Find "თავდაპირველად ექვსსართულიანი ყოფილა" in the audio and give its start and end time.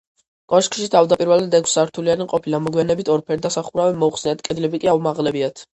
0.95-2.63